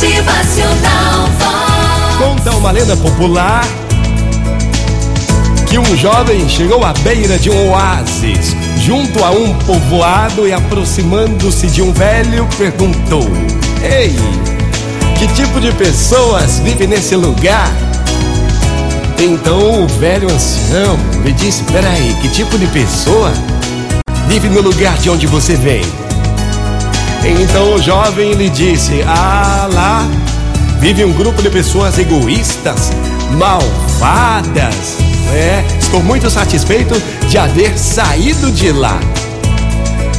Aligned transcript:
Motivacional. 0.00 1.28
Conta 2.18 2.52
uma 2.52 2.70
lenda 2.70 2.96
popular 2.96 3.66
que 5.66 5.76
um 5.76 5.96
jovem 5.96 6.48
chegou 6.48 6.84
à 6.84 6.92
beira 6.92 7.36
de 7.36 7.50
um 7.50 7.70
oásis, 7.70 8.54
junto 8.80 9.24
a 9.24 9.32
um 9.32 9.52
povoado 9.58 10.46
e 10.46 10.52
aproximando-se 10.52 11.66
de 11.66 11.82
um 11.82 11.92
velho, 11.92 12.46
perguntou: 12.56 13.28
Ei, 13.82 14.14
que 15.18 15.26
tipo 15.34 15.60
de 15.60 15.72
pessoas 15.72 16.60
vivem 16.60 16.86
nesse 16.86 17.16
lugar? 17.16 17.68
Então 19.18 19.82
o 19.82 19.88
velho 19.88 20.32
ancião 20.32 20.96
lhe 21.24 21.32
disse: 21.32 21.64
Peraí, 21.64 22.16
que 22.22 22.28
tipo 22.28 22.56
de 22.56 22.68
pessoa 22.68 23.32
vive 24.28 24.48
no 24.48 24.60
lugar 24.60 24.96
de 24.98 25.10
onde 25.10 25.26
você 25.26 25.56
vem? 25.56 25.82
Então 27.24 27.74
o 27.74 27.82
jovem 27.82 28.32
lhe 28.32 28.48
disse: 28.48 29.02
Ah, 29.06 29.68
lá 29.72 30.08
vive 30.78 31.04
um 31.04 31.12
grupo 31.12 31.42
de 31.42 31.50
pessoas 31.50 31.98
egoístas, 31.98 32.90
malvadas. 33.32 34.98
É, 35.32 35.62
estou 35.78 36.02
muito 36.02 36.30
satisfeito 36.30 36.94
de 37.28 37.36
haver 37.36 37.76
saído 37.78 38.50
de 38.50 38.72
lá. 38.72 38.98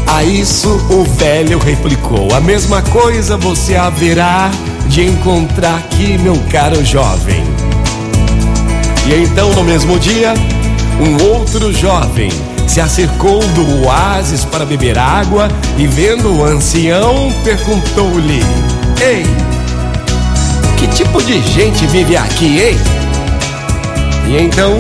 A 0.08 0.24
isso 0.24 0.70
o 0.90 1.04
velho 1.04 1.60
replicou: 1.60 2.34
A 2.34 2.42
mesma 2.42 2.82
coisa 2.82 3.38
você 3.38 3.76
haverá 3.76 4.52
de 4.88 5.06
encontrar 5.06 5.78
aqui, 5.78 6.18
meu 6.18 6.38
caro 6.52 6.84
jovem. 6.84 7.44
E 9.08 9.24
então, 9.24 9.52
no 9.54 9.64
mesmo 9.64 9.98
dia, 10.00 10.34
um 11.00 11.32
outro 11.32 11.72
jovem 11.72 12.30
se 12.68 12.82
acercou 12.82 13.40
do 13.40 13.86
oásis 13.86 14.46
para 14.46 14.66
beber 14.66 14.98
água 14.98 15.48
e, 15.78 15.88
vendo 15.88 16.32
o 16.32 16.44
ancião, 16.44 17.34
perguntou-lhe: 17.44 18.44
Ei, 19.02 19.26
que 20.78 20.88
tipo 20.88 21.22
de 21.24 21.42
gente 21.42 21.88
vive 21.88 22.16
aqui, 22.16 22.62
hein? 22.62 22.78
E 24.28 24.38
então 24.38 24.78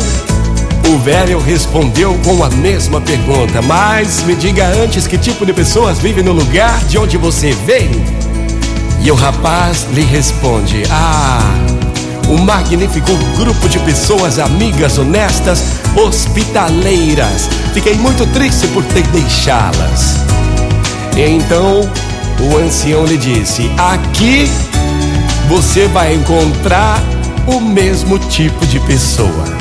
o 0.87 0.97
velho 0.99 1.39
respondeu 1.39 2.13
com 2.23 2.43
a 2.43 2.49
mesma 2.49 2.99
pergunta: 2.99 3.61
Mas 3.61 4.23
me 4.23 4.35
diga 4.35 4.67
antes 4.67 5.07
que 5.07 5.17
tipo 5.17 5.45
de 5.45 5.53
pessoas 5.53 5.99
vivem 5.99 6.23
no 6.23 6.33
lugar 6.33 6.83
de 6.85 6.97
onde 6.97 7.17
você 7.17 7.51
veio? 7.65 8.03
E 9.01 9.09
o 9.09 9.15
rapaz 9.15 9.87
lhe 9.93 10.03
responde: 10.03 10.83
Ah, 10.91 11.68
um 12.29 12.37
magnífico 12.37 13.11
grupo 13.35 13.67
de 13.67 13.79
pessoas 13.79 14.37
amigas, 14.37 14.97
honestas, 14.97 15.63
hospitaleiras. 15.95 17.49
Fiquei 17.73 17.95
muito 17.95 18.25
triste 18.27 18.67
por 18.67 18.83
ter 18.85 19.03
deixá-las. 19.07 20.17
E 21.17 21.21
então 21.21 21.81
o 22.39 22.57
ancião 22.57 23.03
lhe 23.05 23.17
disse: 23.17 23.69
Aqui 23.77 24.49
você 25.47 25.87
vai 25.87 26.13
encontrar 26.13 27.01
o 27.47 27.59
mesmo 27.59 28.19
tipo 28.19 28.65
de 28.67 28.79
pessoa. 28.81 29.59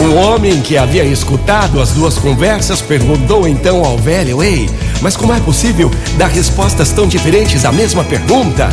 Um 0.00 0.16
homem 0.16 0.60
que 0.60 0.76
havia 0.76 1.04
escutado 1.04 1.80
as 1.80 1.92
duas 1.92 2.18
conversas 2.18 2.82
perguntou 2.82 3.48
então 3.48 3.84
ao 3.84 3.96
velho: 3.96 4.42
Ei, 4.42 4.68
mas 5.00 5.16
como 5.16 5.32
é 5.32 5.40
possível 5.40 5.90
dar 6.18 6.28
respostas 6.28 6.90
tão 6.90 7.06
diferentes 7.06 7.64
à 7.64 7.72
mesma 7.72 8.04
pergunta? 8.04 8.68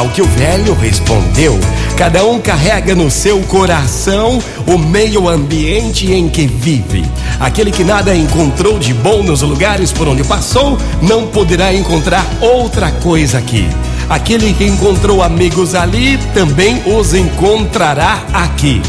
Ao 0.00 0.08
que 0.08 0.22
o 0.22 0.24
velho 0.24 0.72
respondeu: 0.72 1.60
Cada 1.94 2.24
um 2.24 2.40
carrega 2.40 2.94
no 2.94 3.10
seu 3.10 3.38
coração 3.40 4.38
o 4.66 4.78
meio 4.78 5.28
ambiente 5.28 6.10
em 6.10 6.26
que 6.26 6.46
vive. 6.46 7.04
Aquele 7.38 7.70
que 7.70 7.84
nada 7.84 8.16
encontrou 8.16 8.78
de 8.78 8.94
bom 8.94 9.22
nos 9.22 9.42
lugares 9.42 9.92
por 9.92 10.08
onde 10.08 10.24
passou, 10.24 10.78
não 11.02 11.26
poderá 11.26 11.74
encontrar 11.74 12.24
outra 12.40 12.90
coisa 12.90 13.36
aqui. 13.36 13.68
Aquele 14.08 14.54
que 14.54 14.64
encontrou 14.64 15.22
amigos 15.22 15.74
ali, 15.74 16.16
também 16.32 16.82
os 16.86 17.12
encontrará 17.12 18.24
aqui. 18.32 18.80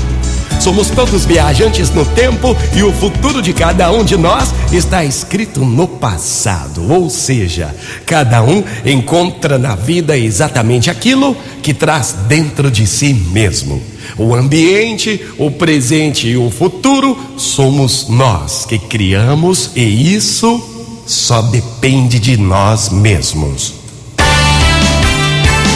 Somos 0.61 0.91
todos 0.91 1.25
viajantes 1.25 1.89
no 1.89 2.05
tempo 2.05 2.55
e 2.75 2.83
o 2.83 2.93
futuro 2.93 3.41
de 3.41 3.51
cada 3.51 3.91
um 3.91 4.03
de 4.03 4.15
nós 4.15 4.53
está 4.71 5.03
escrito 5.03 5.61
no 5.61 5.87
passado. 5.87 6.87
Ou 6.87 7.09
seja, 7.09 7.75
cada 8.05 8.43
um 8.43 8.63
encontra 8.85 9.57
na 9.57 9.73
vida 9.73 10.15
exatamente 10.15 10.87
aquilo 10.87 11.35
que 11.63 11.73
traz 11.73 12.15
dentro 12.27 12.69
de 12.69 12.85
si 12.85 13.11
mesmo. 13.11 13.81
O 14.15 14.35
ambiente, 14.35 15.25
o 15.39 15.49
presente 15.49 16.27
e 16.27 16.37
o 16.37 16.51
futuro 16.51 17.17
somos 17.37 18.07
nós 18.07 18.63
que 18.63 18.77
criamos 18.77 19.71
e 19.75 20.13
isso 20.13 20.61
só 21.07 21.41
depende 21.41 22.19
de 22.19 22.37
nós 22.37 22.89
mesmos. 22.89 23.73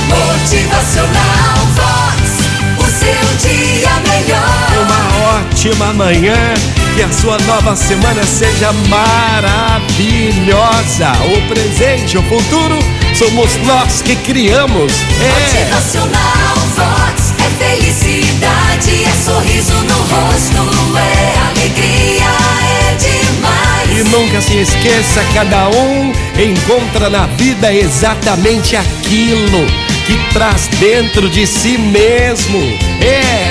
Motivacional 0.08 1.95
Uma 5.74 5.92
manhã, 5.94 6.54
que 6.96 7.02
a 7.02 7.12
sua 7.12 7.40
nova 7.40 7.76
semana 7.76 8.24
seja 8.24 8.72
maravilhosa. 8.88 9.52
O 11.26 11.42
presente, 11.48 12.20
o 12.20 12.24
futuro, 12.24 12.78
somos 13.16 13.56
nós 13.66 14.00
que 14.04 14.16
criamos. 14.18 14.94
É. 15.20 15.32
Motivacional 15.42 16.56
Vox. 16.76 17.34
É 17.44 17.50
felicidade, 17.58 19.06
é 19.06 19.12
sorriso 19.26 19.74
no 19.74 19.98
rosto, 19.98 20.62
é 20.98 21.34
alegria, 21.50 22.30
é 22.62 22.96
demais. 22.96 23.90
E 24.00 24.04
nunca 24.10 24.40
se 24.42 24.58
esqueça, 24.58 25.26
cada 25.34 25.68
um 25.70 26.14
encontra 26.40 27.10
na 27.10 27.26
vida 27.26 27.74
exatamente 27.74 28.76
aquilo 28.76 29.66
que 30.06 30.16
traz 30.32 30.68
dentro 30.80 31.28
de 31.28 31.48
si 31.48 31.78
mesmo. 31.78 32.60
É 33.02 33.45